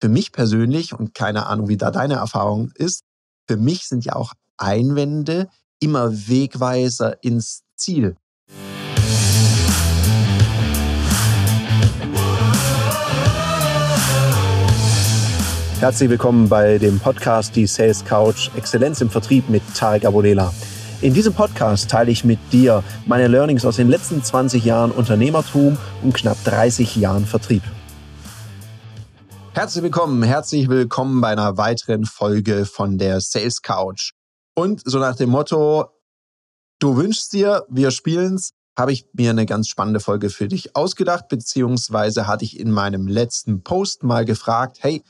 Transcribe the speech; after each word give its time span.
für 0.00 0.08
mich 0.08 0.32
persönlich, 0.32 0.94
und 0.94 1.14
keine 1.14 1.46
Ahnung, 1.46 1.68
wie 1.68 1.76
da 1.76 1.90
deine 1.90 2.14
Erfahrung 2.14 2.70
ist, 2.74 3.02
für 3.46 3.58
mich 3.58 3.86
sind 3.86 4.04
ja 4.04 4.16
auch 4.16 4.32
Einwände 4.56 5.48
immer 5.78 6.10
Wegweiser 6.10 7.22
ins 7.22 7.64
Ziel. 7.76 8.16
Herzlich 15.80 16.10
willkommen 16.10 16.48
bei 16.48 16.78
dem 16.78 16.98
Podcast 16.98 17.56
Die 17.56 17.66
Sales 17.66 18.04
Couch 18.04 18.50
Exzellenz 18.54 19.00
im 19.00 19.08
Vertrieb 19.08 19.48
mit 19.48 19.62
Tarek 19.74 20.04
Abodela. 20.04 20.52
In 21.00 21.14
diesem 21.14 21.32
Podcast 21.32 21.90
teile 21.90 22.10
ich 22.10 22.24
mit 22.24 22.38
dir 22.52 22.84
meine 23.06 23.28
Learnings 23.28 23.64
aus 23.64 23.76
den 23.76 23.88
letzten 23.88 24.22
20 24.22 24.62
Jahren 24.64 24.90
Unternehmertum 24.90 25.78
und 26.02 26.14
knapp 26.14 26.42
30 26.44 26.96
Jahren 26.96 27.24
Vertrieb. 27.24 27.62
Herzlich 29.52 29.82
willkommen, 29.82 30.22
herzlich 30.22 30.68
willkommen 30.68 31.20
bei 31.20 31.28
einer 31.28 31.56
weiteren 31.56 32.04
Folge 32.04 32.66
von 32.66 32.98
der 32.98 33.20
Sales 33.20 33.62
Couch. 33.62 34.12
Und 34.54 34.80
so 34.84 35.00
nach 35.00 35.16
dem 35.16 35.30
Motto, 35.30 35.90
du 36.78 36.96
wünschst 36.96 37.32
dir, 37.32 37.66
wir 37.68 37.90
spielen's, 37.90 38.52
habe 38.78 38.92
ich 38.92 39.06
mir 39.12 39.30
eine 39.30 39.46
ganz 39.46 39.66
spannende 39.66 39.98
Folge 39.98 40.30
für 40.30 40.46
dich 40.46 40.76
ausgedacht, 40.76 41.28
beziehungsweise 41.28 42.28
hatte 42.28 42.44
ich 42.44 42.60
in 42.60 42.70
meinem 42.70 43.08
letzten 43.08 43.64
Post 43.64 44.04
mal 44.04 44.24
gefragt, 44.24 44.78
hey, 44.80 45.02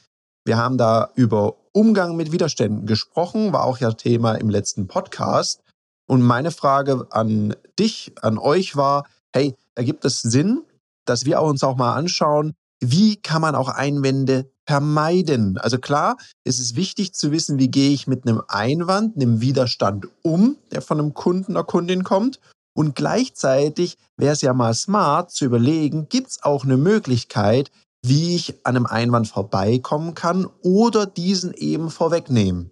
wir 0.46 0.56
haben 0.56 0.78
da 0.78 1.10
über 1.16 1.56
Umgang 1.72 2.16
mit 2.16 2.32
Widerständen 2.32 2.86
gesprochen, 2.86 3.52
war 3.52 3.64
auch 3.64 3.76
ja 3.78 3.92
Thema 3.92 4.36
im 4.36 4.48
letzten 4.48 4.88
Podcast. 4.88 5.62
Und 6.06 6.22
meine 6.22 6.50
Frage 6.50 7.06
an 7.10 7.54
dich, 7.78 8.12
an 8.22 8.38
euch 8.38 8.74
war, 8.74 9.04
hey, 9.34 9.54
ergibt 9.74 10.06
es 10.06 10.22
Sinn, 10.22 10.62
dass 11.04 11.26
wir 11.26 11.42
uns 11.42 11.62
auch 11.62 11.76
mal 11.76 11.94
anschauen, 11.94 12.54
wie 12.80 13.16
kann 13.16 13.42
man 13.42 13.54
auch 13.54 13.68
Einwände 13.68 14.50
vermeiden? 14.66 15.58
Also 15.58 15.78
klar, 15.78 16.16
es 16.44 16.58
ist 16.58 16.76
wichtig 16.76 17.14
zu 17.14 17.30
wissen, 17.30 17.58
wie 17.58 17.70
gehe 17.70 17.90
ich 17.90 18.06
mit 18.06 18.26
einem 18.26 18.42
Einwand, 18.48 19.16
einem 19.16 19.40
Widerstand 19.40 20.06
um, 20.22 20.56
der 20.72 20.82
von 20.82 20.98
einem 20.98 21.14
Kunden 21.14 21.52
oder 21.52 21.64
Kundin 21.64 22.04
kommt. 22.04 22.40
Und 22.74 22.94
gleichzeitig 22.94 23.98
wäre 24.16 24.32
es 24.32 24.42
ja 24.42 24.54
mal 24.54 24.74
smart 24.74 25.30
zu 25.30 25.44
überlegen, 25.44 26.08
gibt 26.08 26.30
es 26.30 26.42
auch 26.42 26.64
eine 26.64 26.76
Möglichkeit, 26.76 27.70
wie 28.02 28.34
ich 28.34 28.64
an 28.64 28.76
einem 28.76 28.86
Einwand 28.86 29.28
vorbeikommen 29.28 30.14
kann 30.14 30.46
oder 30.62 31.04
diesen 31.04 31.52
eben 31.52 31.90
vorwegnehmen. 31.90 32.70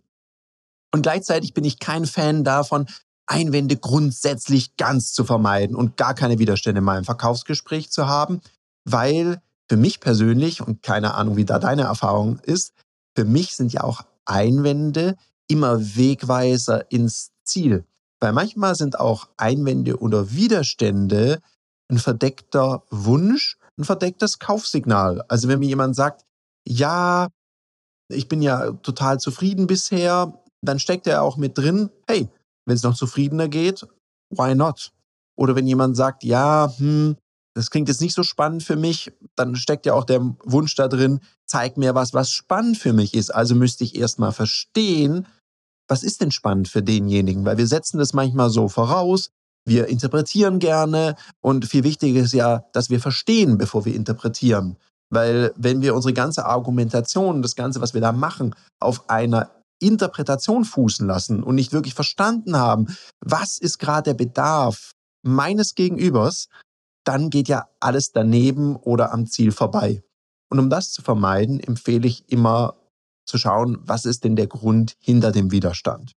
Und 0.94 1.02
gleichzeitig 1.02 1.52
bin 1.52 1.64
ich 1.64 1.78
kein 1.78 2.06
Fan 2.06 2.44
davon, 2.44 2.86
Einwände 3.26 3.76
grundsätzlich 3.76 4.76
ganz 4.76 5.12
zu 5.12 5.24
vermeiden 5.24 5.76
und 5.76 5.98
gar 5.98 6.14
keine 6.14 6.38
Widerstände 6.38 6.78
in 6.78 6.84
meinem 6.84 7.04
Verkaufsgespräch 7.04 7.90
zu 7.90 8.06
haben, 8.06 8.40
weil 8.84 9.42
für 9.68 9.76
mich 9.76 10.00
persönlich, 10.00 10.60
und 10.60 10.82
keine 10.82 11.14
Ahnung, 11.14 11.36
wie 11.36 11.44
da 11.44 11.58
deine 11.58 11.82
Erfahrung 11.82 12.38
ist, 12.40 12.72
für 13.16 13.24
mich 13.24 13.54
sind 13.54 13.72
ja 13.72 13.82
auch 13.84 14.02
Einwände 14.24 15.16
immer 15.48 15.80
Wegweiser 15.96 16.90
ins 16.90 17.32
Ziel. 17.44 17.84
Weil 18.20 18.32
manchmal 18.32 18.74
sind 18.74 18.98
auch 18.98 19.28
Einwände 19.36 19.98
oder 19.98 20.32
Widerstände 20.32 21.40
ein 21.90 21.98
verdeckter 21.98 22.82
Wunsch, 22.90 23.58
ein 23.78 23.84
verdecktes 23.84 24.38
Kaufsignal. 24.38 25.22
Also 25.28 25.48
wenn 25.48 25.60
mir 25.60 25.68
jemand 25.68 25.96
sagt, 25.96 26.24
ja, 26.66 27.28
ich 28.10 28.28
bin 28.28 28.42
ja 28.42 28.72
total 28.72 29.20
zufrieden 29.20 29.66
bisher, 29.66 30.42
dann 30.62 30.78
steckt 30.78 31.06
er 31.06 31.22
auch 31.22 31.36
mit 31.36 31.56
drin, 31.56 31.90
hey, 32.06 32.28
wenn 32.66 32.76
es 32.76 32.82
noch 32.82 32.96
zufriedener 32.96 33.48
geht, 33.48 33.86
why 34.30 34.54
not? 34.54 34.92
Oder 35.36 35.54
wenn 35.54 35.66
jemand 35.66 35.96
sagt, 35.96 36.24
ja, 36.24 36.72
hm, 36.76 37.16
das 37.58 37.70
klingt 37.70 37.88
jetzt 37.88 38.00
nicht 38.00 38.14
so 38.14 38.22
spannend 38.22 38.62
für 38.62 38.76
mich, 38.76 39.12
dann 39.34 39.56
steckt 39.56 39.84
ja 39.84 39.94
auch 39.94 40.04
der 40.04 40.20
Wunsch 40.44 40.76
da 40.76 40.86
drin, 40.86 41.18
zeig 41.44 41.76
mir 41.76 41.92
was, 41.96 42.14
was 42.14 42.30
spannend 42.30 42.78
für 42.78 42.92
mich 42.92 43.14
ist. 43.14 43.34
Also 43.34 43.56
müsste 43.56 43.82
ich 43.82 43.96
erstmal 43.96 44.30
verstehen, 44.30 45.26
was 45.88 46.04
ist 46.04 46.20
denn 46.20 46.30
spannend 46.30 46.68
für 46.68 46.84
denjenigen? 46.84 47.44
Weil 47.44 47.58
wir 47.58 47.66
setzen 47.66 47.98
das 47.98 48.12
manchmal 48.12 48.50
so 48.50 48.68
voraus, 48.68 49.30
wir 49.66 49.88
interpretieren 49.88 50.60
gerne 50.60 51.16
und 51.40 51.66
viel 51.66 51.82
wichtiger 51.82 52.20
ist 52.20 52.32
ja, 52.32 52.64
dass 52.72 52.90
wir 52.90 53.00
verstehen, 53.00 53.58
bevor 53.58 53.84
wir 53.84 53.94
interpretieren. 53.94 54.76
Weil 55.10 55.52
wenn 55.56 55.82
wir 55.82 55.96
unsere 55.96 56.14
ganze 56.14 56.44
Argumentation, 56.44 57.42
das 57.42 57.56
Ganze, 57.56 57.80
was 57.80 57.92
wir 57.92 58.00
da 58.00 58.12
machen, 58.12 58.54
auf 58.78 59.10
einer 59.10 59.50
Interpretation 59.80 60.64
fußen 60.64 61.08
lassen 61.08 61.42
und 61.42 61.56
nicht 61.56 61.72
wirklich 61.72 61.94
verstanden 61.94 62.56
haben, 62.56 62.96
was 63.20 63.58
ist 63.58 63.78
gerade 63.78 64.10
der 64.10 64.14
Bedarf 64.14 64.92
meines 65.24 65.74
Gegenübers, 65.74 66.46
dann 67.08 67.30
geht 67.30 67.48
ja 67.48 67.68
alles 67.80 68.12
daneben 68.12 68.76
oder 68.76 69.12
am 69.12 69.26
Ziel 69.26 69.50
vorbei. 69.50 70.02
Und 70.50 70.58
um 70.58 70.68
das 70.68 70.92
zu 70.92 71.00
vermeiden, 71.00 71.58
empfehle 71.58 72.06
ich 72.06 72.30
immer 72.30 72.76
zu 73.24 73.38
schauen, 73.38 73.78
was 73.80 74.04
ist 74.04 74.24
denn 74.24 74.36
der 74.36 74.46
Grund 74.46 74.94
hinter 74.98 75.32
dem 75.32 75.50
Widerstand. 75.50 76.12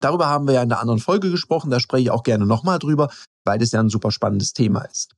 Darüber 0.00 0.28
haben 0.28 0.46
wir 0.46 0.54
ja 0.54 0.62
in 0.62 0.70
der 0.70 0.80
anderen 0.80 1.00
Folge 1.00 1.30
gesprochen, 1.30 1.70
da 1.70 1.80
spreche 1.80 2.04
ich 2.04 2.10
auch 2.10 2.22
gerne 2.22 2.46
nochmal 2.46 2.78
drüber, 2.78 3.10
weil 3.44 3.58
das 3.58 3.72
ja 3.72 3.80
ein 3.80 3.90
super 3.90 4.10
spannendes 4.10 4.54
Thema 4.54 4.82
ist. 4.82 5.14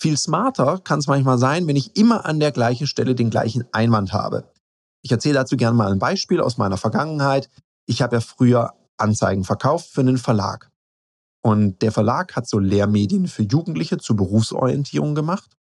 Viel 0.00 0.16
smarter 0.16 0.78
kann 0.78 0.98
es 0.98 1.06
manchmal 1.06 1.38
sein, 1.38 1.68
wenn 1.68 1.76
ich 1.76 1.96
immer 1.96 2.26
an 2.26 2.40
der 2.40 2.50
gleichen 2.50 2.88
Stelle 2.88 3.14
den 3.14 3.30
gleichen 3.30 3.64
Einwand 3.70 4.12
habe. 4.12 4.50
Ich 5.02 5.12
erzähle 5.12 5.34
dazu 5.34 5.56
gerne 5.56 5.76
mal 5.76 5.92
ein 5.92 6.00
Beispiel 6.00 6.40
aus 6.40 6.58
meiner 6.58 6.76
Vergangenheit. 6.76 7.50
Ich 7.86 8.02
habe 8.02 8.16
ja 8.16 8.20
früher 8.20 8.74
Anzeigen 8.96 9.44
verkauft 9.44 9.90
für 9.90 10.00
einen 10.00 10.18
Verlag. 10.18 10.71
Und 11.42 11.82
der 11.82 11.92
Verlag 11.92 12.36
hat 12.36 12.48
so 12.48 12.58
Lehrmedien 12.58 13.26
für 13.26 13.42
Jugendliche 13.42 13.98
zur 13.98 14.16
Berufsorientierung 14.16 15.14
gemacht. 15.14 15.56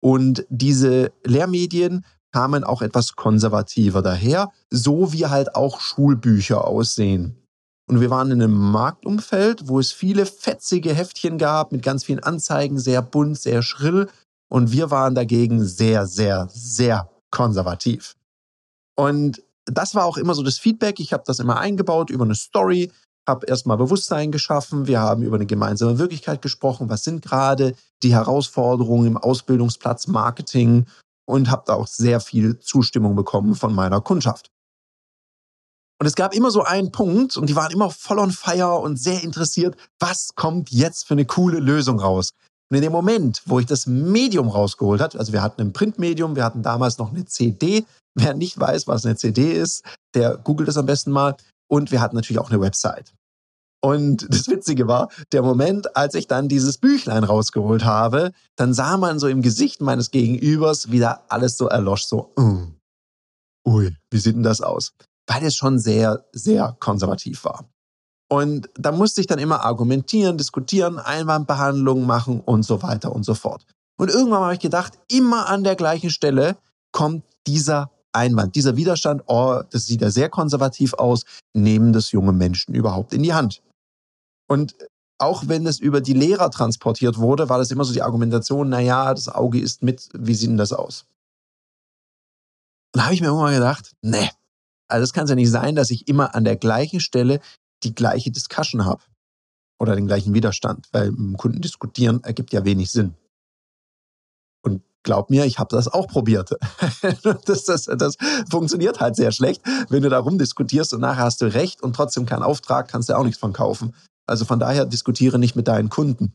Und 0.00 0.44
diese 0.48 1.12
Lehrmedien 1.24 2.04
kamen 2.32 2.64
auch 2.64 2.82
etwas 2.82 3.14
konservativer 3.14 4.02
daher, 4.02 4.50
so 4.70 5.12
wie 5.12 5.26
halt 5.26 5.54
auch 5.54 5.80
Schulbücher 5.80 6.66
aussehen. 6.66 7.36
Und 7.88 8.00
wir 8.00 8.10
waren 8.10 8.30
in 8.30 8.42
einem 8.42 8.54
Marktumfeld, 8.54 9.68
wo 9.68 9.78
es 9.78 9.92
viele 9.92 10.26
fetzige 10.26 10.94
Heftchen 10.94 11.38
gab 11.38 11.72
mit 11.72 11.82
ganz 11.82 12.04
vielen 12.04 12.20
Anzeigen, 12.20 12.78
sehr 12.78 13.02
bunt, 13.02 13.38
sehr 13.38 13.62
schrill. 13.62 14.08
Und 14.48 14.72
wir 14.72 14.90
waren 14.90 15.14
dagegen 15.14 15.64
sehr, 15.64 16.06
sehr, 16.06 16.48
sehr 16.50 17.10
konservativ. 17.30 18.16
Und 18.96 19.42
das 19.66 19.94
war 19.94 20.04
auch 20.04 20.16
immer 20.16 20.34
so 20.34 20.42
das 20.42 20.58
Feedback. 20.58 21.00
Ich 21.00 21.12
habe 21.12 21.24
das 21.26 21.38
immer 21.38 21.58
eingebaut 21.58 22.10
über 22.10 22.24
eine 22.24 22.34
Story, 22.34 22.90
habe 23.28 23.46
erstmal 23.46 23.76
Bewusstsein 23.76 24.32
geschaffen. 24.32 24.86
Wir 24.86 25.00
haben 25.00 25.22
über 25.22 25.36
eine 25.36 25.46
gemeinsame 25.46 25.98
Wirklichkeit 25.98 26.42
gesprochen. 26.42 26.88
Was 26.88 27.04
sind 27.04 27.22
gerade 27.22 27.74
die 28.02 28.14
Herausforderungen 28.14 29.06
im 29.06 29.16
Ausbildungsplatz 29.16 30.06
Marketing? 30.06 30.86
Und 31.24 31.50
habe 31.50 31.62
da 31.66 31.74
auch 31.74 31.86
sehr 31.86 32.18
viel 32.18 32.58
Zustimmung 32.58 33.14
bekommen 33.14 33.54
von 33.54 33.72
meiner 33.72 34.00
Kundschaft. 34.00 34.50
Und 36.00 36.06
es 36.06 36.16
gab 36.16 36.34
immer 36.34 36.50
so 36.50 36.64
einen 36.64 36.90
Punkt 36.90 37.36
und 37.36 37.48
die 37.48 37.54
waren 37.54 37.70
immer 37.70 37.90
voll 37.90 38.18
on 38.18 38.32
fire 38.32 38.80
und 38.80 38.96
sehr 38.96 39.22
interessiert, 39.22 39.76
was 40.00 40.30
kommt 40.34 40.72
jetzt 40.72 41.06
für 41.06 41.14
eine 41.14 41.24
coole 41.24 41.60
Lösung 41.60 42.00
raus. 42.00 42.30
Und 42.68 42.76
in 42.76 42.82
dem 42.82 42.90
Moment, 42.90 43.42
wo 43.46 43.60
ich 43.60 43.66
das 43.66 43.86
Medium 43.86 44.48
rausgeholt 44.48 45.00
habe, 45.00 45.16
also 45.16 45.32
wir 45.32 45.42
hatten 45.42 45.60
ein 45.60 45.72
Printmedium, 45.72 46.34
wir 46.34 46.44
hatten 46.44 46.62
damals 46.64 46.98
noch 46.98 47.12
eine 47.12 47.24
CD, 47.24 47.84
Wer 48.14 48.34
nicht 48.34 48.58
weiß, 48.58 48.86
was 48.88 49.06
eine 49.06 49.16
CD 49.16 49.52
ist, 49.52 49.84
der 50.14 50.36
googelt 50.36 50.68
es 50.68 50.76
am 50.76 50.86
besten 50.86 51.10
mal. 51.10 51.36
Und 51.72 51.90
wir 51.90 52.02
hatten 52.02 52.16
natürlich 52.16 52.38
auch 52.38 52.50
eine 52.50 52.60
Website. 52.60 53.14
Und 53.82 54.26
das 54.28 54.46
Witzige 54.46 54.88
war, 54.88 55.08
der 55.32 55.40
Moment, 55.40 55.96
als 55.96 56.14
ich 56.14 56.26
dann 56.26 56.46
dieses 56.46 56.76
Büchlein 56.76 57.24
rausgeholt 57.24 57.82
habe, 57.82 58.32
dann 58.56 58.74
sah 58.74 58.98
man 58.98 59.18
so 59.18 59.26
im 59.26 59.40
Gesicht 59.40 59.80
meines 59.80 60.10
Gegenübers 60.10 60.90
wieder 60.90 61.22
alles 61.30 61.56
so 61.56 61.68
erlosch, 61.68 62.04
so, 62.04 62.30
uh, 62.38 62.66
ui, 63.66 63.96
wie 64.10 64.18
sieht 64.18 64.36
denn 64.36 64.42
das 64.42 64.60
aus? 64.60 64.92
Weil 65.26 65.46
es 65.46 65.56
schon 65.56 65.78
sehr, 65.78 66.26
sehr 66.32 66.76
konservativ 66.78 67.42
war. 67.46 67.64
Und 68.28 68.68
da 68.74 68.92
musste 68.92 69.22
ich 69.22 69.26
dann 69.26 69.38
immer 69.38 69.64
argumentieren, 69.64 70.36
diskutieren, 70.36 70.98
Einwandbehandlungen 70.98 72.06
machen 72.06 72.40
und 72.40 72.64
so 72.64 72.82
weiter 72.82 73.12
und 73.12 73.24
so 73.24 73.32
fort. 73.32 73.64
Und 73.98 74.10
irgendwann 74.10 74.42
habe 74.42 74.52
ich 74.52 74.60
gedacht, 74.60 74.98
immer 75.08 75.48
an 75.48 75.64
der 75.64 75.76
gleichen 75.76 76.10
Stelle 76.10 76.58
kommt 76.92 77.24
dieser 77.46 77.91
Einwand, 78.12 78.54
dieser 78.54 78.76
Widerstand, 78.76 79.22
oh, 79.26 79.60
das 79.70 79.86
sieht 79.86 80.02
ja 80.02 80.10
sehr 80.10 80.28
konservativ 80.28 80.94
aus, 80.94 81.24
nehmen 81.54 81.92
das 81.92 82.12
junge 82.12 82.32
Menschen 82.32 82.74
überhaupt 82.74 83.12
in 83.12 83.22
die 83.22 83.34
Hand. 83.34 83.62
Und 84.48 84.74
auch 85.18 85.44
wenn 85.46 85.66
es 85.66 85.78
über 85.78 86.00
die 86.00 86.12
Lehrer 86.12 86.50
transportiert 86.50 87.18
wurde, 87.18 87.48
war 87.48 87.58
das 87.58 87.70
immer 87.70 87.84
so 87.84 87.92
die 87.92 88.02
Argumentation, 88.02 88.68
naja, 88.68 89.14
das 89.14 89.28
Auge 89.28 89.60
ist 89.60 89.82
mit, 89.82 90.08
wie 90.14 90.34
sieht 90.34 90.50
denn 90.50 90.56
das 90.56 90.72
aus? 90.72 91.06
Und 92.94 92.98
da 92.98 93.04
habe 93.04 93.14
ich 93.14 93.20
mir 93.20 93.28
irgendwann 93.28 93.54
gedacht, 93.54 93.92
nee, 94.02 94.30
also 94.88 95.02
das 95.02 95.12
kann 95.12 95.24
es 95.24 95.30
ja 95.30 95.36
nicht 95.36 95.50
sein, 95.50 95.74
dass 95.74 95.90
ich 95.90 96.08
immer 96.08 96.34
an 96.34 96.44
der 96.44 96.56
gleichen 96.56 97.00
Stelle 97.00 97.40
die 97.82 97.94
gleiche 97.94 98.30
Discussion 98.30 98.84
habe 98.84 99.02
oder 99.80 99.96
den 99.96 100.06
gleichen 100.06 100.34
Widerstand, 100.34 100.88
weil 100.92 101.10
mit 101.10 101.18
dem 101.18 101.36
Kunden 101.36 101.60
diskutieren 101.60 102.22
ergibt 102.24 102.52
ja 102.52 102.64
wenig 102.64 102.90
Sinn 102.90 103.14
glaub 105.02 105.30
mir, 105.30 105.44
ich 105.44 105.58
habe 105.58 105.74
das 105.74 105.88
auch 105.88 106.06
probiert. 106.06 106.50
das, 107.44 107.64
das, 107.64 107.84
das 107.84 108.16
funktioniert 108.50 109.00
halt 109.00 109.16
sehr 109.16 109.32
schlecht. 109.32 109.62
Wenn 109.88 110.02
du 110.02 110.08
da 110.08 110.18
rumdiskutierst 110.18 110.94
und 110.94 111.00
nachher 111.00 111.24
hast 111.24 111.40
du 111.40 111.52
recht 111.52 111.82
und 111.82 111.94
trotzdem 111.94 112.26
keinen 112.26 112.42
Auftrag, 112.42 112.88
kannst 112.88 113.08
du 113.08 113.16
auch 113.16 113.24
nichts 113.24 113.40
von 113.40 113.52
kaufen. 113.52 113.94
Also 114.26 114.44
von 114.44 114.58
daher 114.58 114.86
diskutiere 114.86 115.38
nicht 115.38 115.56
mit 115.56 115.68
deinen 115.68 115.88
Kunden. 115.88 116.34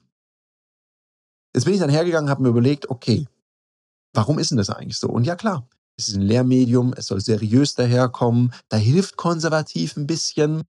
Jetzt 1.56 1.66
bin 1.66 1.74
ich 1.74 1.80
dann 1.80 1.90
hergegangen, 1.90 2.30
habe 2.30 2.44
mir 2.44 2.50
überlegt, 2.50 2.90
okay, 2.90 3.28
warum 4.14 4.40
ist 4.40 4.52
denn 4.52 4.58
das 4.58 4.70
eigentlich 4.70 4.98
so? 4.98 5.08
Und 5.08 5.26
ja 5.26 5.36
klar, 5.36 5.68
es 5.98 6.10
ist 6.10 6.16
ein 6.16 6.22
Lehrmedium, 6.22 6.94
es 6.96 7.08
soll 7.08 7.22
seriös 7.22 7.74
daherkommen, 7.74 8.54
da 8.70 8.78
hilft 8.78 9.18
konservativ 9.18 9.98
ein 9.98 10.06
bisschen. 10.06 10.64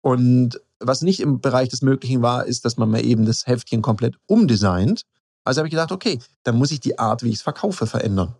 Und 0.00 0.60
was 0.80 1.02
nicht 1.02 1.20
im 1.20 1.40
Bereich 1.40 1.68
des 1.68 1.82
Möglichen 1.82 2.22
war, 2.22 2.46
ist, 2.46 2.64
dass 2.64 2.76
man 2.76 2.90
mal 2.90 3.04
eben 3.04 3.26
das 3.26 3.46
Heftchen 3.46 3.82
komplett 3.82 4.16
umdesignt. 4.26 5.02
Also 5.44 5.58
habe 5.58 5.68
ich 5.68 5.72
gedacht, 5.72 5.92
okay, 5.92 6.20
dann 6.44 6.56
muss 6.56 6.70
ich 6.70 6.80
die 6.80 6.98
Art, 6.98 7.22
wie 7.22 7.28
ich 7.28 7.36
es 7.36 7.42
verkaufe, 7.42 7.86
verändern. 7.86 8.34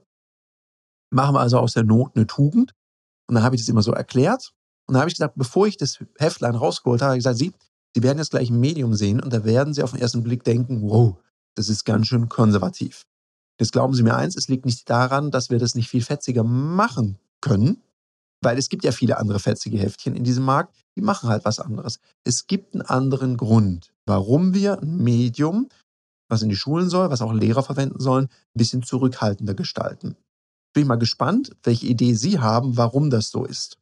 Machen 1.10 1.34
wir 1.34 1.40
also 1.40 1.58
aus 1.58 1.74
der 1.74 1.84
Not 1.84 2.12
eine 2.14 2.26
Tugend. 2.26 2.74
Und 3.28 3.34
dann 3.34 3.44
habe 3.44 3.56
ich 3.56 3.62
das 3.62 3.68
immer 3.68 3.82
so 3.82 3.92
erklärt. 3.92 4.52
Und 4.86 4.94
dann 4.94 5.00
habe 5.00 5.08
ich 5.08 5.14
gesagt, 5.14 5.34
bevor 5.36 5.66
ich 5.66 5.76
das 5.76 5.98
Heftlein 6.18 6.54
rausgeholt 6.54 7.00
habe, 7.02 7.10
habe 7.10 7.18
ich 7.18 7.24
gesagt, 7.24 7.38
Sie, 7.38 7.52
Sie 7.94 8.02
werden 8.02 8.18
jetzt 8.18 8.30
gleich 8.30 8.50
ein 8.50 8.60
Medium 8.60 8.94
sehen 8.94 9.20
und 9.20 9.32
da 9.32 9.44
werden 9.44 9.74
Sie 9.74 9.82
auf 9.82 9.92
den 9.92 10.00
ersten 10.00 10.22
Blick 10.22 10.44
denken, 10.44 10.82
wow, 10.82 11.16
das 11.54 11.68
ist 11.68 11.84
ganz 11.84 12.06
schön 12.06 12.28
konservativ. 12.28 13.06
Jetzt 13.60 13.72
glauben 13.72 13.94
Sie 13.94 14.02
mir 14.02 14.16
eins, 14.16 14.36
es 14.36 14.48
liegt 14.48 14.64
nicht 14.64 14.88
daran, 14.88 15.30
dass 15.30 15.50
wir 15.50 15.58
das 15.58 15.74
nicht 15.74 15.88
viel 15.88 16.02
fetziger 16.02 16.42
machen 16.42 17.18
können, 17.40 17.82
weil 18.40 18.58
es 18.58 18.68
gibt 18.68 18.84
ja 18.84 18.92
viele 18.92 19.18
andere 19.18 19.38
fetzige 19.38 19.78
Heftchen 19.78 20.16
in 20.16 20.24
diesem 20.24 20.44
Markt, 20.44 20.74
die 20.96 21.02
machen 21.02 21.28
halt 21.28 21.44
was 21.44 21.60
anderes. 21.60 22.00
Es 22.24 22.46
gibt 22.46 22.74
einen 22.74 22.82
anderen 22.82 23.36
Grund, 23.36 23.92
warum 24.06 24.54
wir 24.54 24.80
ein 24.80 24.96
Medium, 24.96 25.68
was 26.32 26.42
in 26.42 26.48
die 26.48 26.56
Schulen 26.56 26.88
soll, 26.88 27.10
was 27.10 27.20
auch 27.20 27.32
Lehrer 27.32 27.62
verwenden 27.62 28.00
sollen, 28.00 28.24
ein 28.24 28.58
bisschen 28.58 28.82
zurückhaltender 28.82 29.54
gestalten. 29.54 30.16
Bin 30.72 30.84
ich 30.84 30.88
mal 30.88 30.96
gespannt, 30.96 31.52
welche 31.62 31.86
Idee 31.86 32.14
Sie 32.14 32.38
haben, 32.38 32.76
warum 32.78 33.10
das 33.10 33.30
so 33.30 33.44
ist. 33.44 33.76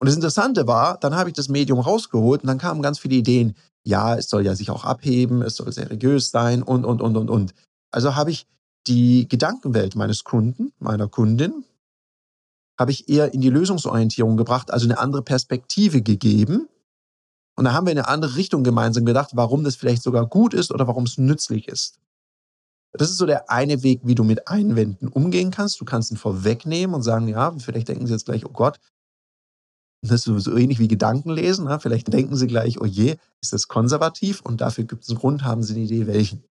Und 0.00 0.06
das 0.06 0.14
Interessante 0.14 0.66
war, 0.66 0.98
dann 0.98 1.14
habe 1.14 1.28
ich 1.28 1.36
das 1.36 1.48
Medium 1.48 1.78
rausgeholt 1.78 2.42
und 2.42 2.46
dann 2.46 2.58
kamen 2.58 2.80
ganz 2.80 2.98
viele 2.98 3.16
Ideen. 3.16 3.54
Ja, 3.84 4.16
es 4.16 4.30
soll 4.30 4.46
ja 4.46 4.54
sich 4.54 4.70
auch 4.70 4.84
abheben, 4.84 5.42
es 5.42 5.56
soll 5.56 5.70
seriös 5.70 6.30
sein 6.30 6.62
und, 6.62 6.84
und, 6.84 7.02
und, 7.02 7.16
und, 7.16 7.28
und. 7.28 7.54
Also 7.90 8.16
habe 8.16 8.30
ich 8.30 8.46
die 8.86 9.28
Gedankenwelt 9.28 9.94
meines 9.94 10.24
Kunden, 10.24 10.72
meiner 10.78 11.08
Kundin, 11.08 11.64
habe 12.78 12.92
ich 12.92 13.08
eher 13.08 13.34
in 13.34 13.40
die 13.40 13.50
Lösungsorientierung 13.50 14.36
gebracht, 14.36 14.70
also 14.70 14.86
eine 14.86 14.98
andere 14.98 15.22
Perspektive 15.22 16.00
gegeben. 16.00 16.68
Und 17.58 17.64
da 17.64 17.72
haben 17.72 17.88
wir 17.88 17.92
in 17.92 17.98
eine 17.98 18.06
andere 18.06 18.36
Richtung 18.36 18.62
gemeinsam 18.62 19.04
gedacht, 19.04 19.30
warum 19.34 19.64
das 19.64 19.74
vielleicht 19.74 20.04
sogar 20.04 20.28
gut 20.28 20.54
ist 20.54 20.70
oder 20.70 20.86
warum 20.86 21.02
es 21.02 21.18
nützlich 21.18 21.66
ist. 21.66 21.98
Das 22.92 23.10
ist 23.10 23.16
so 23.16 23.26
der 23.26 23.50
eine 23.50 23.82
Weg, 23.82 24.02
wie 24.04 24.14
du 24.14 24.22
mit 24.22 24.46
Einwänden 24.46 25.08
umgehen 25.08 25.50
kannst. 25.50 25.80
Du 25.80 25.84
kannst 25.84 26.12
ihn 26.12 26.18
vorwegnehmen 26.18 26.94
und 26.94 27.02
sagen, 27.02 27.26
ja, 27.26 27.52
vielleicht 27.58 27.88
denken 27.88 28.06
sie 28.06 28.12
jetzt 28.12 28.26
gleich, 28.26 28.46
oh 28.46 28.52
Gott, 28.52 28.78
das 30.02 30.24
ist 30.24 30.44
so 30.44 30.56
ähnlich 30.56 30.78
wie 30.78 30.86
Gedankenlesen. 30.86 31.64
Ne? 31.64 31.80
Vielleicht 31.80 32.12
denken 32.12 32.36
sie 32.36 32.46
gleich, 32.46 32.80
oh 32.80 32.84
je, 32.84 33.16
ist 33.42 33.52
das 33.52 33.66
konservativ 33.66 34.40
und 34.42 34.60
dafür 34.60 34.84
gibt 34.84 35.02
es 35.02 35.10
einen 35.10 35.18
Grund, 35.18 35.42
haben 35.42 35.64
sie 35.64 35.74
eine 35.74 35.82
Idee, 35.82 36.06
welchen. 36.06 36.44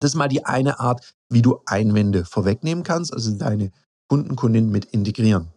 Das 0.00 0.10
ist 0.10 0.16
mal 0.16 0.28
die 0.28 0.44
eine 0.44 0.80
Art, 0.80 1.14
wie 1.30 1.40
du 1.40 1.62
Einwände 1.64 2.26
vorwegnehmen 2.26 2.84
kannst, 2.84 3.14
also 3.14 3.34
deine 3.38 3.72
Kunden, 4.10 4.36
Kundinnen 4.36 4.70
mit 4.70 4.84
integrieren. 4.84 5.48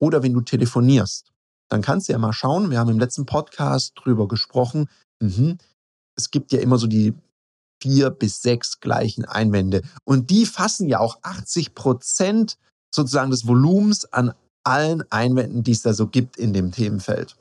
Oder 0.00 0.24
wenn 0.24 0.34
du 0.34 0.40
telefonierst, 0.40 1.32
dann 1.68 1.82
kannst 1.82 2.08
du 2.08 2.12
ja 2.12 2.18
mal 2.18 2.32
schauen, 2.32 2.70
wir 2.70 2.78
haben 2.78 2.90
im 2.90 2.98
letzten 2.98 3.26
Podcast 3.26 3.92
drüber 3.96 4.28
gesprochen, 4.28 4.88
mhm, 5.20 5.58
es 6.16 6.30
gibt 6.30 6.52
ja 6.52 6.60
immer 6.60 6.78
so 6.78 6.86
die 6.86 7.14
vier 7.80 8.10
bis 8.10 8.42
sechs 8.42 8.80
gleichen 8.80 9.24
Einwände. 9.24 9.82
Und 10.04 10.30
die 10.30 10.46
fassen 10.46 10.88
ja 10.88 10.98
auch 10.98 11.18
80 11.22 11.74
Prozent 11.74 12.58
sozusagen 12.92 13.30
des 13.30 13.46
Volumens 13.46 14.04
an 14.12 14.34
allen 14.64 15.04
Einwänden, 15.10 15.62
die 15.62 15.72
es 15.72 15.82
da 15.82 15.92
so 15.92 16.08
gibt 16.08 16.36
in 16.36 16.52
dem 16.52 16.72
Themenfeld. 16.72 17.36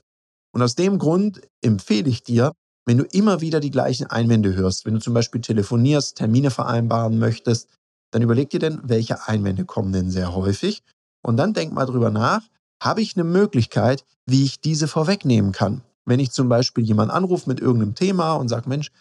Und 0.53 0.61
aus 0.61 0.75
dem 0.75 0.99
Grund 0.99 1.41
empfehle 1.61 2.09
ich 2.09 2.23
dir, 2.23 2.51
wenn 2.85 2.97
du 2.97 3.03
immer 3.03 3.41
wieder 3.41 3.59
die 3.59 3.71
gleichen 3.71 4.07
Einwände 4.07 4.55
hörst, 4.55 4.85
wenn 4.85 4.93
du 4.93 4.99
zum 4.99 5.13
Beispiel 5.13 5.41
telefonierst, 5.41 6.15
Termine 6.15 6.51
vereinbaren 6.51 7.19
möchtest, 7.19 7.69
dann 8.11 8.21
überleg 8.21 8.49
dir 8.49 8.59
denn, 8.59 8.79
welche 8.83 9.27
Einwände 9.27 9.65
kommen 9.65 9.91
denn 9.91 10.09
sehr 10.09 10.33
häufig 10.33 10.83
und 11.21 11.35
dann 11.35 11.53
denk 11.53 11.73
mal 11.73 11.85
drüber 11.85 12.11
nach, 12.11 12.43
habe 12.81 13.01
ich 13.01 13.15
eine 13.15 13.23
Möglichkeit, 13.23 14.05
wie 14.25 14.43
ich 14.43 14.59
diese 14.59 14.87
vorwegnehmen 14.87 15.51
kann? 15.51 15.81
Wenn 16.05 16.19
ich 16.19 16.31
zum 16.31 16.47
Beispiel 16.49 16.83
jemanden 16.83 17.11
anrufe 17.11 17.49
mit 17.49 17.59
irgendeinem 17.59 17.95
Thema 17.95 18.33
und 18.33 18.47
sage, 18.49 18.69
Mensch, 18.69 18.91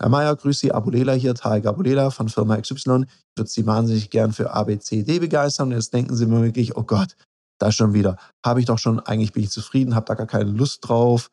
Herr 0.00 0.08
Mayer, 0.08 0.34
grüß 0.34 0.58
Sie, 0.58 0.72
Abulela 0.72 1.12
hier, 1.12 1.34
Tarek 1.34 1.66
Abulela 1.66 2.10
von 2.10 2.28
Firma 2.28 2.60
XY. 2.60 2.74
Ich 2.76 3.38
würde 3.38 3.50
Sie 3.50 3.66
wahnsinnig 3.66 4.10
gern 4.10 4.32
für 4.32 4.52
ABCD 4.52 5.20
begeistern. 5.20 5.68
Und 5.68 5.74
jetzt 5.74 5.94
denken 5.94 6.16
Sie 6.16 6.26
mir 6.26 6.42
wirklich, 6.42 6.76
oh 6.76 6.82
Gott, 6.82 7.16
da 7.58 7.70
schon 7.70 7.94
wieder. 7.94 8.16
Habe 8.44 8.60
ich 8.60 8.66
doch 8.66 8.78
schon, 8.78 8.98
eigentlich 9.00 9.32
bin 9.32 9.44
ich 9.44 9.50
zufrieden, 9.50 9.94
habe 9.94 10.06
da 10.06 10.14
gar 10.14 10.26
keine 10.26 10.50
Lust 10.50 10.88
drauf. 10.88 11.30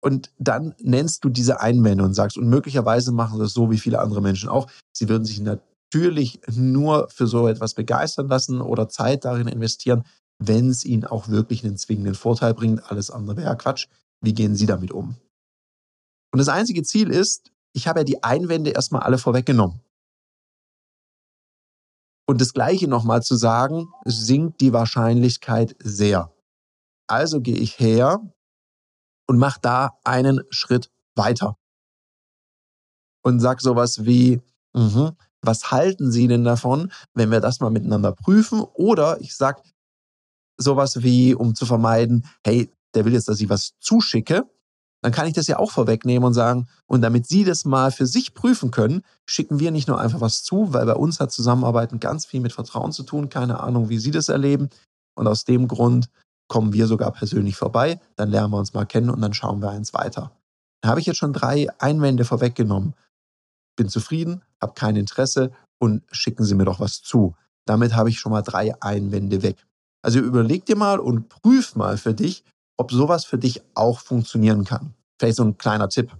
Und 0.00 0.30
dann 0.38 0.74
nennst 0.80 1.24
du 1.24 1.28
diese 1.28 1.60
Einwände 1.60 2.04
und 2.04 2.14
sagst, 2.14 2.38
und 2.38 2.48
möglicherweise 2.48 3.10
machen 3.10 3.38
sie 3.38 3.42
das 3.42 3.52
so 3.52 3.70
wie 3.70 3.78
viele 3.78 3.98
andere 3.98 4.22
Menschen 4.22 4.48
auch. 4.48 4.70
Sie 4.92 5.08
würden 5.08 5.24
sich 5.24 5.40
natürlich 5.40 6.40
nur 6.46 7.08
für 7.08 7.26
so 7.26 7.48
etwas 7.48 7.74
begeistern 7.74 8.28
lassen 8.28 8.60
oder 8.60 8.88
Zeit 8.88 9.24
darin 9.24 9.48
investieren, 9.48 10.04
wenn 10.38 10.70
es 10.70 10.84
ihnen 10.84 11.04
auch 11.04 11.28
wirklich 11.28 11.64
einen 11.64 11.76
zwingenden 11.76 12.14
Vorteil 12.14 12.54
bringt. 12.54 12.90
Alles 12.90 13.10
andere 13.10 13.36
wäre 13.36 13.56
Quatsch. 13.56 13.88
Wie 14.20 14.34
gehen 14.34 14.54
Sie 14.54 14.66
damit 14.66 14.92
um? 14.92 15.16
Und 16.32 16.38
das 16.38 16.48
einzige 16.48 16.82
Ziel 16.82 17.10
ist, 17.10 17.50
ich 17.72 17.88
habe 17.88 18.00
ja 18.00 18.04
die 18.04 18.22
Einwände 18.22 18.70
erstmal 18.70 19.02
alle 19.02 19.18
vorweggenommen. 19.18 19.80
Und 22.26 22.40
das 22.40 22.52
Gleiche 22.52 22.88
nochmal 22.88 23.22
zu 23.22 23.36
sagen, 23.36 23.88
sinkt 24.04 24.60
die 24.60 24.72
Wahrscheinlichkeit 24.72 25.74
sehr. 25.78 26.30
Also 27.06 27.40
gehe 27.40 27.56
ich 27.56 27.78
her 27.80 28.20
und 29.26 29.38
mache 29.38 29.60
da 29.62 29.98
einen 30.04 30.42
Schritt 30.50 30.90
weiter. 31.14 31.56
Und 33.22 33.40
sage 33.40 33.62
sowas 33.62 34.04
wie, 34.04 34.42
mh, 34.74 35.16
was 35.40 35.70
halten 35.70 36.12
Sie 36.12 36.28
denn 36.28 36.44
davon, 36.44 36.92
wenn 37.14 37.30
wir 37.30 37.40
das 37.40 37.60
mal 37.60 37.70
miteinander 37.70 38.12
prüfen? 38.12 38.60
Oder 38.60 39.20
ich 39.20 39.34
sage 39.34 39.62
sowas 40.58 41.02
wie, 41.02 41.34
um 41.34 41.54
zu 41.54 41.64
vermeiden, 41.66 42.26
hey, 42.44 42.70
der 42.94 43.04
will 43.04 43.12
jetzt, 43.12 43.28
dass 43.28 43.40
ich 43.40 43.48
was 43.48 43.74
zuschicke, 43.80 44.44
dann 45.00 45.12
kann 45.12 45.26
ich 45.28 45.34
das 45.34 45.46
ja 45.46 45.58
auch 45.58 45.70
vorwegnehmen 45.70 46.26
und 46.26 46.34
sagen, 46.34 46.66
und 46.86 47.02
damit 47.02 47.26
Sie 47.26 47.44
das 47.44 47.64
mal 47.64 47.92
für 47.92 48.06
sich 48.06 48.34
prüfen 48.34 48.70
können, 48.70 49.02
schicken 49.26 49.60
wir 49.60 49.70
nicht 49.70 49.86
nur 49.86 50.00
einfach 50.00 50.20
was 50.20 50.42
zu, 50.42 50.72
weil 50.72 50.86
bei 50.86 50.94
uns 50.94 51.20
hat 51.20 51.30
Zusammenarbeiten 51.30 52.00
ganz 52.00 52.26
viel 52.26 52.40
mit 52.40 52.52
Vertrauen 52.52 52.92
zu 52.92 53.04
tun, 53.04 53.28
keine 53.28 53.60
Ahnung, 53.60 53.88
wie 53.88 53.98
Sie 53.98 54.10
das 54.10 54.28
erleben. 54.28 54.70
Und 55.14 55.28
aus 55.28 55.44
dem 55.44 55.68
Grund 55.68 56.10
kommen 56.48 56.72
wir 56.72 56.86
sogar 56.86 57.12
persönlich 57.12 57.56
vorbei, 57.56 58.00
dann 58.16 58.30
lernen 58.30 58.52
wir 58.52 58.58
uns 58.58 58.74
mal 58.74 58.86
kennen 58.86 59.10
und 59.10 59.20
dann 59.20 59.34
schauen 59.34 59.60
wir 59.60 59.70
eins 59.70 59.94
weiter. 59.94 60.32
Da 60.80 60.88
habe 60.88 61.00
ich 61.00 61.06
jetzt 61.06 61.18
schon 61.18 61.32
drei 61.32 61.68
Einwände 61.78 62.24
vorweggenommen. 62.24 62.94
Bin 63.76 63.88
zufrieden, 63.88 64.42
habe 64.60 64.72
kein 64.74 64.96
Interesse 64.96 65.52
und 65.78 66.02
schicken 66.10 66.44
Sie 66.44 66.54
mir 66.54 66.64
doch 66.64 66.80
was 66.80 67.02
zu. 67.02 67.36
Damit 67.66 67.94
habe 67.94 68.08
ich 68.08 68.18
schon 68.18 68.32
mal 68.32 68.42
drei 68.42 68.80
Einwände 68.80 69.42
weg. 69.42 69.64
Also 70.02 70.20
überleg 70.20 70.64
dir 70.66 70.76
mal 70.76 71.00
und 71.00 71.28
prüf 71.28 71.74
mal 71.74 71.96
für 71.98 72.14
dich, 72.14 72.44
ob 72.78 72.92
sowas 72.92 73.24
für 73.24 73.38
dich 73.38 73.62
auch 73.74 74.00
funktionieren 74.00 74.64
kann. 74.64 74.94
Vielleicht 75.18 75.36
so 75.36 75.44
ein 75.44 75.58
kleiner 75.58 75.88
Tipp. 75.88 76.16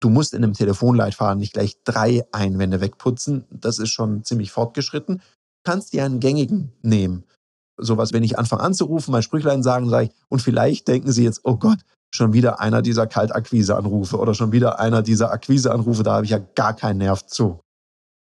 Du 0.00 0.10
musst 0.10 0.34
in 0.34 0.44
einem 0.44 0.52
Telefonleitfaden 0.52 1.38
nicht 1.38 1.54
gleich 1.54 1.82
drei 1.82 2.26
Einwände 2.30 2.80
wegputzen. 2.80 3.46
Das 3.50 3.78
ist 3.78 3.90
schon 3.90 4.22
ziemlich 4.22 4.52
fortgeschritten. 4.52 5.22
Kannst 5.64 5.92
dir 5.92 6.04
einen 6.04 6.20
gängigen 6.20 6.72
nehmen. 6.82 7.24
Sowas, 7.76 8.12
wenn 8.12 8.22
ich 8.22 8.38
anfange 8.38 8.62
anzurufen, 8.62 9.12
mein 9.12 9.22
Sprüchlein 9.22 9.62
sagen, 9.62 9.88
sage 9.88 10.06
ich, 10.06 10.10
und 10.28 10.42
vielleicht 10.42 10.86
denken 10.86 11.10
Sie 11.10 11.24
jetzt, 11.24 11.40
oh 11.44 11.56
Gott, 11.56 11.78
schon 12.14 12.32
wieder 12.32 12.60
einer 12.60 12.82
dieser 12.82 13.06
Kaltakquise-Anrufe 13.08 14.18
oder 14.18 14.34
schon 14.34 14.52
wieder 14.52 14.78
einer 14.78 15.02
dieser 15.02 15.32
Akquise-Anrufe, 15.32 16.04
da 16.04 16.14
habe 16.14 16.24
ich 16.24 16.30
ja 16.30 16.38
gar 16.38 16.74
keinen 16.74 16.98
Nerv 16.98 17.26
zu. 17.26 17.60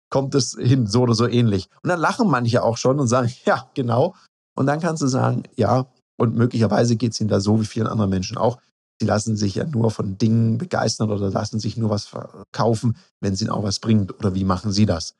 Kommt 0.09 0.33
es 0.35 0.57
hin, 0.59 0.87
so 0.87 1.01
oder 1.01 1.13
so 1.13 1.27
ähnlich. 1.27 1.69
Und 1.83 1.89
dann 1.89 1.99
lachen 1.99 2.27
manche 2.29 2.63
auch 2.63 2.77
schon 2.77 2.99
und 2.99 3.07
sagen, 3.07 3.31
ja, 3.45 3.69
genau. 3.75 4.15
Und 4.55 4.65
dann 4.65 4.79
kannst 4.79 5.01
du 5.01 5.07
sagen, 5.07 5.43
ja, 5.55 5.87
und 6.17 6.35
möglicherweise 6.35 6.95
geht 6.95 7.13
es 7.13 7.19
ihnen 7.19 7.29
da 7.29 7.39
so 7.39 7.59
wie 7.59 7.65
vielen 7.65 7.87
anderen 7.87 8.09
Menschen 8.09 8.37
auch. 8.37 8.59
Sie 8.99 9.07
lassen 9.07 9.35
sich 9.35 9.55
ja 9.55 9.65
nur 9.65 9.91
von 9.91 10.17
Dingen 10.17 10.57
begeistern 10.57 11.11
oder 11.11 11.29
lassen 11.29 11.59
sich 11.59 11.77
nur 11.77 11.89
was 11.89 12.05
verkaufen, 12.05 12.95
wenn 13.19 13.33
es 13.33 13.41
ihnen 13.41 13.49
auch 13.49 13.63
was 13.63 13.79
bringt. 13.79 14.13
Oder 14.19 14.35
wie 14.35 14.43
machen 14.43 14.71
sie 14.71 14.85
das? 14.85 15.15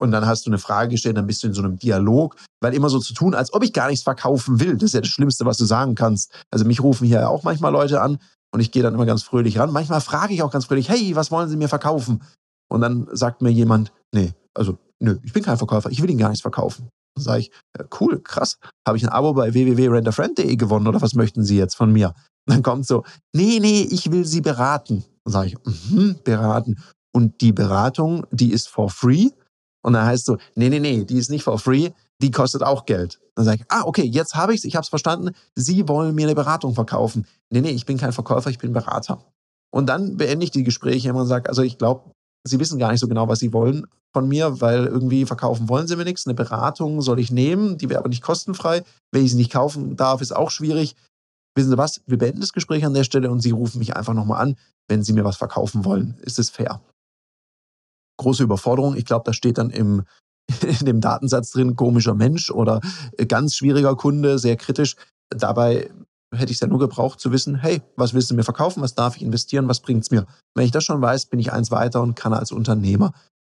Und 0.00 0.12
dann 0.12 0.26
hast 0.26 0.46
du 0.46 0.50
eine 0.50 0.58
Frage 0.58 0.90
gestellt, 0.90 1.16
dann 1.16 1.26
bist 1.26 1.42
du 1.42 1.48
in 1.48 1.54
so 1.54 1.62
einem 1.62 1.76
Dialog, 1.76 2.36
weil 2.60 2.72
immer 2.72 2.88
so 2.88 3.00
zu 3.00 3.14
tun, 3.14 3.34
als 3.34 3.52
ob 3.52 3.64
ich 3.64 3.72
gar 3.72 3.88
nichts 3.88 4.04
verkaufen 4.04 4.60
will. 4.60 4.74
Das 4.74 4.84
ist 4.84 4.94
ja 4.94 5.00
das 5.00 5.10
Schlimmste, 5.10 5.44
was 5.44 5.56
du 5.56 5.64
sagen 5.64 5.96
kannst. 5.96 6.32
Also 6.50 6.64
mich 6.64 6.80
rufen 6.80 7.06
hier 7.06 7.28
auch 7.28 7.42
manchmal 7.42 7.72
Leute 7.72 8.00
an 8.00 8.18
und 8.52 8.60
ich 8.60 8.70
gehe 8.70 8.82
dann 8.82 8.94
immer 8.94 9.06
ganz 9.06 9.24
fröhlich 9.24 9.58
ran. 9.58 9.72
Manchmal 9.72 10.00
frage 10.00 10.34
ich 10.34 10.42
auch 10.42 10.52
ganz 10.52 10.66
fröhlich, 10.66 10.88
hey, 10.88 11.16
was 11.16 11.32
wollen 11.32 11.48
Sie 11.48 11.56
mir 11.56 11.68
verkaufen? 11.68 12.22
Und 12.68 12.80
dann 12.80 13.08
sagt 13.12 13.42
mir 13.42 13.50
jemand, 13.50 13.92
nee, 14.12 14.34
also 14.54 14.78
nö, 15.00 15.18
ich 15.24 15.32
bin 15.32 15.42
kein 15.42 15.58
Verkäufer, 15.58 15.90
ich 15.90 16.00
will 16.00 16.10
Ihnen 16.10 16.20
gar 16.20 16.28
nichts 16.28 16.42
verkaufen. 16.42 16.88
Dann 17.18 17.24
sage 17.24 17.40
ich, 17.40 17.50
ja, 17.78 17.84
cool, 18.00 18.20
krass, 18.20 18.58
habe 18.86 18.96
ich 18.96 19.04
ein 19.04 19.10
Abo 19.10 19.32
bei 19.34 19.52
www.renderfriend.de 19.52 20.56
gewonnen 20.56 20.86
oder 20.86 21.02
was 21.02 21.14
möchten 21.14 21.44
Sie 21.44 21.56
jetzt 21.56 21.76
von 21.76 21.92
mir? 21.92 22.14
Dann 22.46 22.62
kommt 22.62 22.86
so, 22.86 23.04
nee, 23.34 23.58
nee, 23.60 23.86
ich 23.90 24.10
will 24.10 24.24
Sie 24.24 24.40
beraten. 24.40 25.04
Dann 25.24 25.32
sage 25.32 25.48
ich, 25.48 25.90
mhm, 25.90 26.16
beraten. 26.24 26.78
Und 27.12 27.40
die 27.40 27.52
Beratung, 27.52 28.26
die 28.30 28.52
ist 28.52 28.68
for 28.68 28.90
free. 28.90 29.30
Und 29.82 29.92
dann 29.92 30.06
heißt 30.06 30.26
so, 30.26 30.38
nee, 30.54 30.68
nee, 30.68 30.80
nee, 30.80 31.04
die 31.04 31.18
ist 31.18 31.30
nicht 31.30 31.44
for 31.44 31.58
free, 31.58 31.90
die 32.20 32.30
kostet 32.30 32.62
auch 32.62 32.86
Geld. 32.86 33.20
Dann 33.34 33.44
sage 33.44 33.58
ich, 33.60 33.64
ah, 33.70 33.82
okay, 33.84 34.02
jetzt 34.02 34.34
habe 34.34 34.52
ich 34.52 34.60
es, 34.60 34.64
ich 34.64 34.74
habe 34.74 34.82
es 34.82 34.88
verstanden. 34.88 35.34
Sie 35.54 35.86
wollen 35.88 36.14
mir 36.14 36.26
eine 36.26 36.34
Beratung 36.34 36.74
verkaufen. 36.74 37.26
Nee, 37.50 37.60
nee, 37.60 37.70
ich 37.70 37.86
bin 37.86 37.98
kein 37.98 38.12
Verkäufer, 38.12 38.50
ich 38.50 38.58
bin 38.58 38.72
Berater. 38.72 39.24
Und 39.70 39.86
dann 39.86 40.16
beende 40.16 40.44
ich 40.44 40.50
die 40.50 40.64
Gespräche 40.64 41.10
immer 41.10 41.20
und 41.20 41.26
sage, 41.26 41.48
also 41.48 41.62
ich 41.62 41.78
glaube, 41.78 42.10
sie 42.44 42.60
wissen 42.60 42.78
gar 42.78 42.90
nicht 42.90 43.00
so 43.00 43.08
genau, 43.08 43.28
was 43.28 43.38
sie 43.40 43.52
wollen 43.52 43.86
von 44.12 44.28
mir, 44.28 44.60
weil 44.60 44.86
irgendwie 44.86 45.26
verkaufen 45.26 45.68
wollen 45.68 45.86
sie 45.86 45.96
mir 45.96 46.04
nichts. 46.04 46.26
Eine 46.26 46.34
Beratung 46.34 47.02
soll 47.02 47.18
ich 47.20 47.30
nehmen, 47.30 47.78
die 47.78 47.88
wäre 47.88 48.00
aber 48.00 48.08
nicht 48.08 48.22
kostenfrei. 48.22 48.82
Wenn 49.12 49.24
ich 49.24 49.32
sie 49.32 49.36
nicht 49.36 49.52
kaufen 49.52 49.96
darf, 49.96 50.20
ist 50.20 50.34
auch 50.34 50.50
schwierig. 50.50 50.96
Wissen 51.54 51.70
Sie 51.70 51.78
was? 51.78 52.02
Wir 52.06 52.18
beenden 52.18 52.40
das 52.40 52.52
Gespräch 52.52 52.84
an 52.84 52.94
der 52.94 53.04
Stelle 53.04 53.30
und 53.30 53.40
Sie 53.40 53.50
rufen 53.50 53.80
mich 53.80 53.96
einfach 53.96 54.14
nochmal 54.14 54.40
an, 54.40 54.56
wenn 54.86 55.02
Sie 55.02 55.12
mir 55.12 55.24
was 55.24 55.36
verkaufen 55.36 55.84
wollen. 55.84 56.16
Ist 56.22 56.38
es 56.38 56.50
fair? 56.50 56.80
Große 58.18 58.44
Überforderung. 58.44 58.96
Ich 58.96 59.04
glaube, 59.04 59.24
da 59.24 59.32
steht 59.32 59.58
dann 59.58 59.70
im, 59.70 60.04
in 60.80 60.86
dem 60.86 61.00
Datensatz 61.00 61.50
drin, 61.50 61.76
komischer 61.76 62.14
Mensch 62.14 62.50
oder 62.50 62.80
ganz 63.26 63.56
schwieriger 63.56 63.96
Kunde, 63.96 64.38
sehr 64.38 64.56
kritisch. 64.56 64.96
Dabei 65.30 65.90
hätte 66.34 66.50
ich 66.50 66.56
es 66.56 66.60
ja 66.60 66.66
nur 66.66 66.78
gebraucht 66.78 67.20
zu 67.20 67.32
wissen, 67.32 67.56
hey, 67.56 67.82
was 67.96 68.14
willst 68.14 68.30
du 68.30 68.34
mir 68.34 68.44
verkaufen, 68.44 68.82
was 68.82 68.94
darf 68.94 69.16
ich 69.16 69.22
investieren, 69.22 69.68
was 69.68 69.80
bringt 69.80 70.02
es 70.02 70.10
mir? 70.10 70.26
Wenn 70.54 70.64
ich 70.64 70.70
das 70.70 70.84
schon 70.84 71.00
weiß, 71.00 71.26
bin 71.26 71.40
ich 71.40 71.52
eins 71.52 71.70
weiter 71.70 72.02
und 72.02 72.14
kann 72.14 72.32
als 72.32 72.52
Unternehmer 72.52 73.12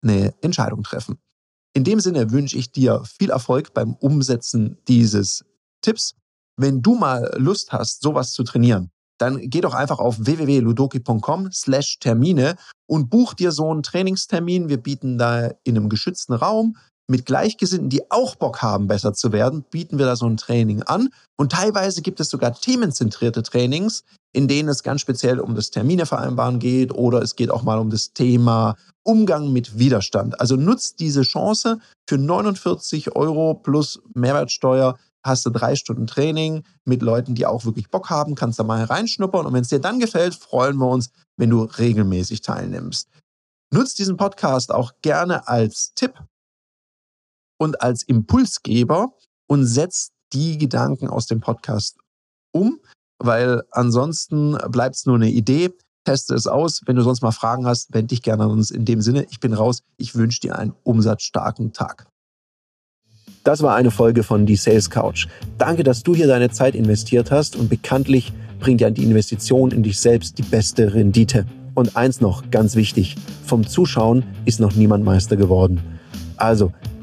eine 0.03 0.33
Entscheidung 0.41 0.83
treffen. 0.83 1.17
In 1.73 1.83
dem 1.83 1.99
Sinne 1.99 2.31
wünsche 2.31 2.57
ich 2.57 2.71
dir 2.71 3.03
viel 3.05 3.29
Erfolg 3.29 3.73
beim 3.73 3.93
Umsetzen 3.95 4.77
dieses 4.87 5.45
Tipps. 5.81 6.15
Wenn 6.57 6.81
du 6.81 6.95
mal 6.95 7.31
Lust 7.37 7.71
hast, 7.71 8.01
sowas 8.01 8.33
zu 8.33 8.43
trainieren, 8.43 8.91
dann 9.19 9.49
geh 9.49 9.61
doch 9.61 9.73
einfach 9.73 9.99
auf 9.99 10.17
www.ludoki.com 10.19 11.51
slash 11.51 11.99
Termine 11.99 12.55
und 12.87 13.09
buch 13.09 13.33
dir 13.33 13.51
so 13.51 13.69
einen 13.69 13.83
Trainingstermin. 13.83 14.69
Wir 14.69 14.77
bieten 14.77 15.17
da 15.17 15.51
in 15.63 15.77
einem 15.77 15.89
geschützten 15.89 16.33
Raum 16.33 16.77
mit 17.09 17.25
Gleichgesinnten, 17.25 17.89
die 17.89 18.09
auch 18.11 18.35
Bock 18.35 18.61
haben, 18.61 18.87
besser 18.87 19.13
zu 19.13 19.31
werden, 19.31 19.63
bieten 19.63 19.97
wir 19.97 20.05
da 20.05 20.15
so 20.15 20.27
ein 20.27 20.37
Training 20.37 20.83
an. 20.83 21.09
Und 21.37 21.51
teilweise 21.51 22.01
gibt 22.01 22.19
es 22.19 22.29
sogar 22.29 22.53
themenzentrierte 22.53 23.41
Trainings, 23.41 24.03
in 24.31 24.47
denen 24.47 24.69
es 24.69 24.83
ganz 24.83 25.01
speziell 25.01 25.39
um 25.39 25.55
das 25.55 25.71
Terminevereinbaren 25.71 26.59
geht 26.59 26.93
oder 26.93 27.21
es 27.21 27.35
geht 27.35 27.49
auch 27.49 27.63
mal 27.63 27.79
um 27.79 27.89
das 27.89 28.13
Thema 28.13 28.75
Umgang 29.03 29.51
mit 29.51 29.79
Widerstand. 29.79 30.39
Also 30.39 30.55
nutzt 30.55 30.99
diese 30.99 31.23
Chance 31.23 31.79
für 32.07 32.17
49 32.17 33.15
Euro 33.15 33.55
plus 33.55 34.01
Mehrwertsteuer 34.13 34.97
hast 35.23 35.45
du 35.45 35.49
drei 35.49 35.75
Stunden 35.75 36.07
Training 36.07 36.63
mit 36.85 37.01
Leuten, 37.01 37.35
die 37.35 37.45
auch 37.45 37.65
wirklich 37.65 37.89
Bock 37.89 38.09
haben, 38.09 38.35
kannst 38.35 38.59
da 38.59 38.63
mal 38.63 38.83
reinschnuppern 38.83 39.45
und 39.45 39.53
wenn 39.53 39.63
es 39.63 39.69
dir 39.69 39.79
dann 39.79 39.99
gefällt, 39.99 40.35
freuen 40.35 40.77
wir 40.77 40.87
uns, 40.87 41.09
wenn 41.37 41.49
du 41.49 41.63
regelmäßig 41.63 42.41
teilnimmst. 42.41 43.09
Nutzt 43.73 43.99
diesen 43.99 44.17
Podcast 44.17 44.71
auch 44.71 44.93
gerne 45.01 45.47
als 45.47 45.93
Tipp 45.93 46.13
und 47.59 47.81
als 47.81 48.01
Impulsgeber 48.03 49.13
und 49.47 49.65
setzt 49.65 50.13
die 50.33 50.57
Gedanken 50.57 51.07
aus 51.07 51.27
dem 51.27 51.41
Podcast 51.41 51.97
um, 52.51 52.79
weil 53.19 53.63
ansonsten 53.71 54.57
bleibt 54.69 54.95
es 54.95 55.05
nur 55.05 55.15
eine 55.15 55.29
Idee. 55.29 55.69
Teste 56.05 56.33
es 56.33 56.47
aus. 56.47 56.81
Wenn 56.85 56.95
du 56.95 57.03
sonst 57.03 57.21
mal 57.21 57.31
Fragen 57.31 57.67
hast, 57.67 57.93
wende 57.93 58.07
dich 58.07 58.23
gerne 58.23 58.45
an 58.45 58.51
uns. 58.51 58.71
In 58.71 58.85
dem 58.85 59.01
Sinne, 59.01 59.27
ich 59.29 59.39
bin 59.39 59.53
raus. 59.53 59.83
Ich 59.97 60.15
wünsche 60.15 60.39
dir 60.39 60.57
einen 60.57 60.73
umsatzstarken 60.83 61.73
Tag. 61.73 62.07
Das 63.43 63.61
war 63.61 63.75
eine 63.75 63.91
Folge 63.91 64.23
von 64.23 64.45
Die 64.45 64.55
Sales 64.55 64.89
Couch. 64.89 65.27
Danke, 65.57 65.83
dass 65.83 66.03
du 66.03 66.15
hier 66.15 66.27
deine 66.27 66.49
Zeit 66.49 66.75
investiert 66.75 67.31
hast 67.31 67.55
und 67.55 67.69
bekanntlich 67.69 68.33
bringt 68.59 68.81
ja 68.81 68.89
die 68.89 69.03
Investition 69.03 69.71
in 69.71 69.83
dich 69.83 69.99
selbst 69.99 70.37
die 70.37 70.43
beste 70.43 70.93
Rendite. 70.93 71.45
Und 71.75 71.95
eins 71.95 72.21
noch, 72.21 72.49
ganz 72.51 72.75
wichtig, 72.75 73.15
vom 73.45 73.67
Zuschauen 73.67 74.23
ist 74.45 74.59
noch 74.59 74.75
niemand 74.75 75.03
Meister 75.03 75.35
geworden. 75.35 75.81
Also 76.37 76.73